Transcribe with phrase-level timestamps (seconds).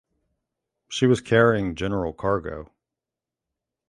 [0.89, 2.71] She was carrying general cargo.